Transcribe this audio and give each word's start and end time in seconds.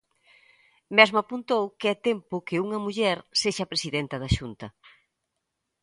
Mesmo 0.97 1.17
apuntou 1.19 1.63
que 1.79 1.87
é 1.93 1.95
tempo 2.09 2.45
que 2.47 2.61
unha 2.65 2.79
muller 2.85 3.17
sexa 3.41 3.69
presidenta 3.71 4.15
da 4.23 4.33
Xunta. 4.37 4.67